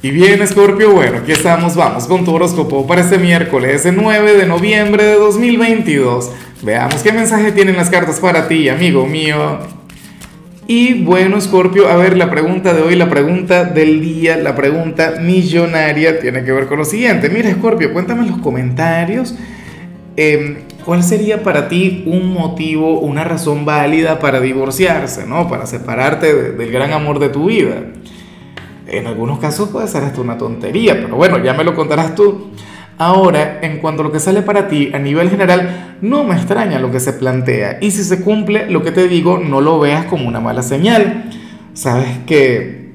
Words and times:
Y 0.00 0.12
bien, 0.12 0.46
Scorpio, 0.46 0.92
bueno, 0.92 1.18
aquí 1.18 1.32
estamos, 1.32 1.74
vamos 1.74 2.06
con 2.06 2.24
tu 2.24 2.32
horóscopo 2.32 2.86
para 2.86 3.00
este 3.00 3.18
miércoles, 3.18 3.84
el 3.84 3.96
9 3.96 4.36
de 4.36 4.46
noviembre 4.46 5.02
de 5.02 5.14
2022. 5.14 6.30
Veamos 6.62 7.02
qué 7.02 7.10
mensaje 7.10 7.50
tienen 7.50 7.76
las 7.76 7.90
cartas 7.90 8.20
para 8.20 8.46
ti, 8.46 8.68
amigo 8.68 9.06
mío. 9.06 9.58
Y 10.68 11.02
bueno, 11.02 11.40
Scorpio, 11.40 11.88
a 11.88 11.96
ver, 11.96 12.16
la 12.16 12.30
pregunta 12.30 12.74
de 12.74 12.82
hoy, 12.82 12.94
la 12.94 13.10
pregunta 13.10 13.64
del 13.64 14.00
día, 14.00 14.36
la 14.36 14.54
pregunta 14.54 15.16
millonaria 15.20 16.20
tiene 16.20 16.44
que 16.44 16.52
ver 16.52 16.66
con 16.66 16.78
lo 16.78 16.84
siguiente. 16.84 17.28
Mira, 17.28 17.50
Scorpio, 17.50 17.92
cuéntame 17.92 18.22
en 18.22 18.30
los 18.30 18.38
comentarios 18.38 19.34
em, 20.14 20.58
cuál 20.84 21.02
sería 21.02 21.42
para 21.42 21.66
ti 21.66 22.04
un 22.06 22.32
motivo, 22.32 23.00
una 23.00 23.24
razón 23.24 23.64
válida 23.64 24.20
para 24.20 24.38
divorciarse, 24.40 25.26
¿no? 25.26 25.48
Para 25.48 25.66
separarte 25.66 26.52
del 26.52 26.70
gran 26.70 26.92
amor 26.92 27.18
de 27.18 27.30
tu 27.30 27.46
vida. 27.46 27.82
En 28.88 29.06
algunos 29.06 29.38
casos 29.38 29.68
puede 29.68 29.86
ser 29.86 30.02
hasta 30.02 30.20
una 30.20 30.38
tontería, 30.38 30.94
pero 30.94 31.16
bueno, 31.16 31.38
ya 31.38 31.52
me 31.52 31.62
lo 31.62 31.74
contarás 31.74 32.14
tú. 32.14 32.50
Ahora, 32.96 33.60
en 33.62 33.78
cuanto 33.78 34.02
a 34.02 34.06
lo 34.06 34.10
que 34.10 34.18
sale 34.18 34.42
para 34.42 34.66
ti 34.66 34.90
a 34.92 34.98
nivel 34.98 35.30
general, 35.30 35.98
no 36.00 36.24
me 36.24 36.34
extraña 36.34 36.80
lo 36.80 36.90
que 36.90 36.98
se 36.98 37.12
plantea. 37.12 37.78
Y 37.80 37.90
si 37.90 38.02
se 38.02 38.22
cumple 38.22 38.68
lo 38.70 38.82
que 38.82 38.90
te 38.90 39.06
digo, 39.06 39.38
no 39.38 39.60
lo 39.60 39.78
veas 39.78 40.06
como 40.06 40.26
una 40.26 40.40
mala 40.40 40.62
señal. 40.62 41.30
Sabes 41.74 42.08
que, 42.26 42.94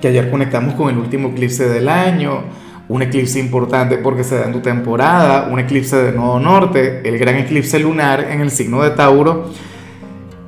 que 0.00 0.08
ayer 0.08 0.30
conectamos 0.30 0.74
con 0.74 0.90
el 0.90 0.98
último 0.98 1.30
eclipse 1.30 1.66
del 1.68 1.88
año, 1.88 2.44
un 2.88 3.02
eclipse 3.02 3.40
importante 3.40 3.98
porque 3.98 4.22
se 4.22 4.36
da 4.36 4.44
en 4.44 4.52
tu 4.52 4.60
temporada, 4.60 5.48
un 5.50 5.58
eclipse 5.58 5.96
de 5.96 6.12
Nodo 6.12 6.38
Norte, 6.38 7.00
el 7.04 7.18
gran 7.18 7.36
eclipse 7.36 7.80
lunar 7.80 8.28
en 8.30 8.42
el 8.42 8.50
signo 8.50 8.82
de 8.82 8.90
Tauro. 8.90 9.50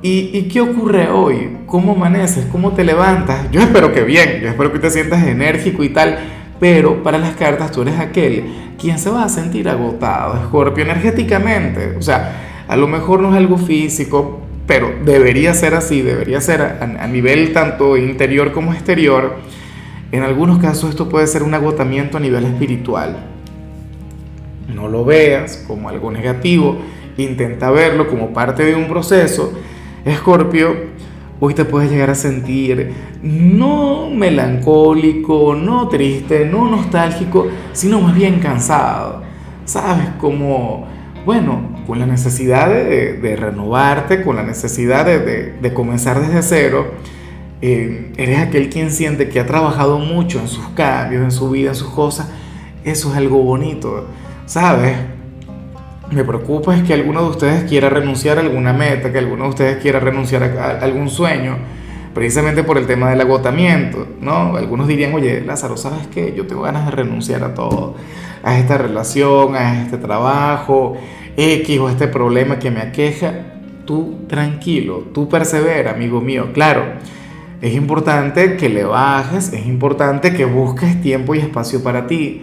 ¿Y, 0.01 0.43
qué 0.43 0.61
ocurre 0.61 1.09
hoy? 1.09 1.57
¿Cómo 1.65 1.91
amaneces? 1.91 2.45
¿Cómo 2.45 2.71
te 2.71 2.85
levantas? 2.85 3.51
Yo 3.51 3.59
espero 3.59 3.91
que 3.91 4.03
bien, 4.03 4.39
yo 4.41 4.47
espero 4.47 4.71
que 4.71 4.79
te 4.79 4.89
sientas 4.89 5.27
enérgico 5.27 5.83
y 5.83 5.89
tal, 5.89 6.19
pero 6.57 7.03
para 7.03 7.17
las 7.17 7.35
cartas 7.35 7.71
tú 7.71 7.81
eres 7.81 7.99
aquel 7.99 8.45
quien 8.79 8.97
se 8.97 9.09
va 9.09 9.25
a 9.25 9.29
sentir 9.29 9.67
agotado, 9.67 10.35
Escorpio, 10.41 10.85
energéticamente. 10.85 11.97
O 11.97 12.01
sea, 12.01 12.63
a 12.65 12.77
lo 12.77 12.87
mejor 12.87 13.19
no 13.19 13.31
es 13.31 13.35
algo 13.35 13.57
físico, 13.57 14.39
pero 14.65 14.89
debería 15.03 15.53
ser 15.53 15.73
así, 15.73 16.01
debería 16.01 16.39
ser 16.39 16.61
a, 16.61 16.77
a 16.81 17.07
nivel 17.07 17.51
tanto 17.51 17.97
interior 17.97 18.53
como 18.53 18.73
exterior. 18.73 19.35
En 20.13 20.23
algunos 20.23 20.59
casos 20.59 20.91
esto 20.91 21.09
puede 21.09 21.27
ser 21.27 21.43
un 21.43 21.53
agotamiento 21.53 22.15
a 22.15 22.21
nivel 22.21 22.45
espiritual. 22.45 23.17
No 24.73 24.87
lo 24.87 25.03
veas 25.03 25.65
como 25.67 25.89
algo 25.89 26.09
negativo, 26.09 26.77
intenta 27.17 27.69
verlo 27.69 28.07
como 28.07 28.31
parte 28.31 28.63
de 28.63 28.75
un 28.75 28.87
proceso 28.87 29.51
Escorpio, 30.05 30.75
hoy 31.39 31.53
te 31.53 31.65
puedes 31.65 31.91
llegar 31.91 32.09
a 32.09 32.15
sentir 32.15 32.93
no 33.21 34.09
melancólico, 34.09 35.55
no 35.55 35.87
triste, 35.89 36.45
no 36.45 36.69
nostálgico, 36.69 37.47
sino 37.73 37.99
más 38.01 38.15
bien 38.15 38.39
cansado. 38.39 39.23
¿Sabes? 39.65 40.07
Como, 40.19 40.87
bueno, 41.25 41.81
con 41.85 41.99
la 41.99 42.05
necesidad 42.05 42.69
de, 42.69 43.35
renovarte, 43.37 44.23
con 44.23 44.35
la 44.35 44.43
necesidad 44.43 45.05
de, 45.05 45.73
comenzar 45.73 46.21
desde 46.21 46.41
cero. 46.41 46.93
Eh, 47.61 48.13
eres 48.15 48.39
aquel 48.39 48.69
quien 48.69 48.89
siente 48.89 49.27
que 49.27 49.39
ha 49.39 49.45
trabajado 49.45 49.99
mucho 49.99 50.39
en 50.39 50.47
sus 50.47 50.69
cambios, 50.69 51.21
en 51.21 51.31
su 51.31 51.49
vida, 51.49 51.69
en 51.69 51.75
sus 51.75 51.89
cosas. 51.89 52.29
Eso 52.85 53.11
es 53.11 53.17
algo 53.17 53.43
bonito, 53.43 54.07
¿sabes? 54.45 54.95
Me 56.11 56.23
preocupa 56.23 56.75
es 56.75 56.83
que 56.83 56.93
alguno 56.93 57.23
de 57.23 57.29
ustedes 57.29 57.63
quiera 57.65 57.89
renunciar 57.89 58.37
a 58.37 58.41
alguna 58.41 58.73
meta, 58.73 59.11
que 59.11 59.19
alguno 59.19 59.45
de 59.45 59.49
ustedes 59.49 59.77
quiera 59.77 59.99
renunciar 59.99 60.43
a, 60.43 60.79
algún 60.79 61.09
sueño, 61.09 61.57
precisamente 62.13 62.63
por 62.63 62.77
el 62.77 62.87
tema 62.87 63.09
del 63.09 63.21
agotamiento, 63.21 64.07
¿no? 64.19 64.55
Algunos 64.55 64.87
dirían, 64.87 65.13
oye, 65.13 65.41
Lázaro, 65.41 65.77
¿sabes 65.77 66.07
qué? 66.07 66.33
Yo 66.35 66.47
tengo 66.47 66.63
ganas 66.63 66.85
de 66.85 66.91
renunciar 66.91 67.43
a 67.43 67.53
todo, 67.53 67.95
a 68.43 68.57
esta 68.57 68.77
relación, 68.77 69.55
a 69.55 69.83
este 69.83 69.97
trabajo, 69.97 70.97
X 71.37 71.79
o 71.79 71.89
este 71.89 72.07
problema 72.07 72.59
que 72.59 72.71
me 72.71 72.81
aqueja. 72.81 73.33
Tú 73.85 74.25
tranquilo, 74.27 75.05
tú 75.13 75.29
persevera, 75.29 75.91
amigo 75.91 76.21
mío. 76.21 76.49
Claro, 76.53 76.83
es 77.61 77.73
importante 77.73 78.55
que 78.57 78.69
le 78.69 78.83
bajes, 78.83 79.53
es 79.53 79.65
importante 79.65 80.33
que 80.33 80.45
busques 80.45 81.01
tiempo 81.01 81.35
y 81.35 81.39
espacio 81.39 81.83
para 81.83 82.07
ti 82.07 82.41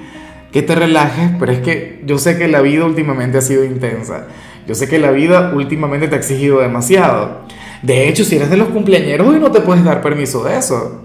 que 0.56 0.62
te 0.62 0.74
relajes, 0.74 1.32
pero 1.38 1.52
es 1.52 1.58
que 1.58 2.00
yo 2.06 2.16
sé 2.16 2.38
que 2.38 2.48
la 2.48 2.62
vida 2.62 2.86
últimamente 2.86 3.36
ha 3.36 3.42
sido 3.42 3.62
intensa. 3.62 4.28
Yo 4.66 4.74
sé 4.74 4.88
que 4.88 4.98
la 4.98 5.10
vida 5.10 5.52
últimamente 5.54 6.08
te 6.08 6.14
ha 6.14 6.18
exigido 6.18 6.60
demasiado. 6.60 7.42
De 7.82 8.08
hecho, 8.08 8.24
si 8.24 8.36
eres 8.36 8.48
de 8.48 8.56
los 8.56 8.68
cumpleaños, 8.68 9.20
hoy 9.28 9.38
no 9.38 9.50
te 9.52 9.60
puedes 9.60 9.84
dar 9.84 10.00
permiso 10.00 10.44
de 10.44 10.56
eso. 10.56 11.02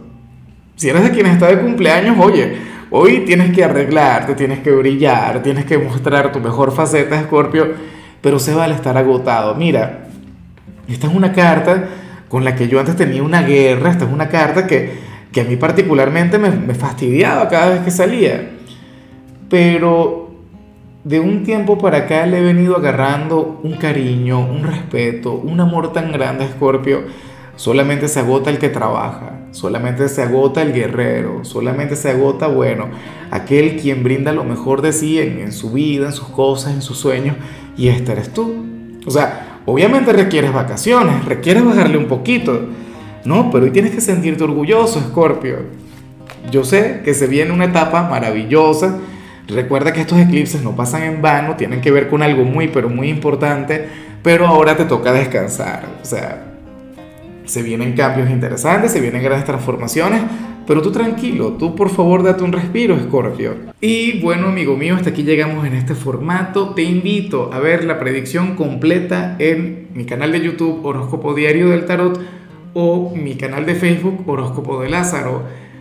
Si 0.77 0.87
eres 0.87 1.03
de 1.03 1.11
quien 1.11 1.25
está 1.25 1.47
de 1.47 1.59
cumpleaños, 1.59 2.15
oye, 2.21 2.59
hoy 2.91 3.25
tienes 3.25 3.53
que 3.53 3.65
arreglarte, 3.65 4.35
tienes 4.35 4.59
que 4.59 4.71
brillar, 4.71 5.43
tienes 5.43 5.65
que 5.65 5.77
mostrar 5.77 6.31
tu 6.31 6.39
mejor 6.39 6.71
faceta, 6.71 7.19
Escorpio, 7.19 7.73
pero 8.21 8.39
se 8.39 8.53
vale 8.53 8.73
estar 8.73 8.97
agotado. 8.97 9.55
Mira, 9.55 10.07
esta 10.87 11.07
es 11.07 11.13
una 11.13 11.33
carta 11.33 11.89
con 12.29 12.45
la 12.45 12.55
que 12.55 12.69
yo 12.69 12.79
antes 12.79 12.95
tenía 12.95 13.21
una 13.21 13.41
guerra, 13.41 13.91
esta 13.91 14.05
es 14.05 14.11
una 14.13 14.29
carta 14.29 14.65
que, 14.65 14.93
que 15.29 15.41
a 15.41 15.43
mí 15.43 15.57
particularmente 15.57 16.37
me, 16.37 16.51
me 16.51 16.73
fastidiaba 16.73 17.49
cada 17.49 17.71
vez 17.71 17.81
que 17.81 17.91
salía 17.91 18.60
pero 19.51 20.29
de 21.03 21.19
un 21.19 21.43
tiempo 21.43 21.77
para 21.77 21.99
acá 21.99 22.25
le 22.25 22.37
he 22.37 22.41
venido 22.41 22.77
agarrando 22.77 23.59
un 23.63 23.73
cariño, 23.73 24.39
un 24.39 24.63
respeto, 24.63 25.33
un 25.33 25.59
amor 25.59 25.91
tan 25.91 26.13
grande 26.13 26.45
a 26.45 26.51
Scorpio. 26.51 27.01
Solamente 27.57 28.07
se 28.07 28.21
agota 28.21 28.49
el 28.49 28.59
que 28.59 28.69
trabaja, 28.69 29.41
solamente 29.51 30.07
se 30.07 30.23
agota 30.23 30.61
el 30.61 30.71
guerrero, 30.71 31.43
solamente 31.43 31.97
se 31.97 32.11
agota, 32.11 32.47
bueno, 32.47 32.87
aquel 33.29 33.75
quien 33.75 34.03
brinda 34.03 34.31
lo 34.31 34.45
mejor 34.45 34.81
de 34.81 34.93
sí 34.93 35.19
en, 35.19 35.51
su 35.51 35.71
vida, 35.71 36.07
en 36.07 36.13
sus 36.13 36.29
cosas, 36.29 36.73
en 36.73 36.81
sus 36.81 36.97
sueños, 36.97 37.35
y 37.75 37.89
este 37.89 38.13
eres 38.13 38.33
tú. 38.33 38.55
O 39.05 39.11
sea, 39.11 39.59
obviamente 39.65 40.13
requieres 40.13 40.53
vacaciones, 40.53 41.25
requieres 41.25 41.65
bajarle 41.65 41.97
un 41.97 42.07
poquito, 42.07 42.67
¿no? 43.25 43.51
Pero 43.51 43.65
hoy 43.65 43.71
tienes 43.71 43.91
que 43.91 44.01
sentirte 44.01 44.45
orgulloso, 44.45 45.01
Scorpio. 45.01 45.57
Yo 46.49 46.63
sé 46.63 47.01
que 47.03 47.13
se 47.13 47.27
viene 47.27 47.51
una 47.51 47.65
etapa 47.65 48.09
maravillosa, 48.09 48.97
Recuerda 49.53 49.91
que 49.91 50.01
estos 50.01 50.19
eclipses 50.19 50.63
no 50.63 50.75
pasan 50.75 51.03
en 51.03 51.21
vano, 51.21 51.55
tienen 51.55 51.81
que 51.81 51.91
ver 51.91 52.07
con 52.07 52.23
algo 52.23 52.43
muy, 52.43 52.69
pero 52.69 52.89
muy 52.89 53.09
importante, 53.09 53.87
pero 54.23 54.47
ahora 54.47 54.77
te 54.77 54.85
toca 54.85 55.11
descansar. 55.11 55.85
O 56.01 56.05
sea, 56.05 56.51
se 57.45 57.61
vienen 57.61 57.93
cambios 57.93 58.29
interesantes, 58.29 58.91
se 58.91 59.01
vienen 59.01 59.23
grandes 59.23 59.45
transformaciones, 59.45 60.21
pero 60.65 60.81
tú 60.81 60.91
tranquilo, 60.91 61.53
tú 61.53 61.75
por 61.75 61.89
favor 61.89 62.23
date 62.23 62.43
un 62.43 62.53
respiro, 62.53 62.97
Scorpio. 62.97 63.55
Y 63.81 64.21
bueno, 64.21 64.47
amigo 64.47 64.77
mío, 64.77 64.95
hasta 64.95 65.09
aquí 65.09 65.23
llegamos 65.23 65.65
en 65.65 65.73
este 65.73 65.95
formato. 65.95 66.69
Te 66.69 66.83
invito 66.83 67.51
a 67.51 67.59
ver 67.59 67.83
la 67.83 67.99
predicción 67.99 68.55
completa 68.55 69.35
en 69.39 69.89
mi 69.93 70.05
canal 70.05 70.31
de 70.31 70.41
YouTube 70.41 70.85
Horóscopo 70.85 71.33
Diario 71.33 71.69
del 71.69 71.85
Tarot 71.85 72.21
o 72.73 73.13
mi 73.15 73.35
canal 73.35 73.65
de 73.65 73.75
Facebook 73.75 74.23
Horóscopo 74.25 74.81
de 74.81 74.89
Lázaro. 74.89 75.43